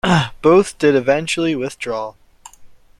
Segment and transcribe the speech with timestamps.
[0.41, 2.15] Both did eventually withdraw.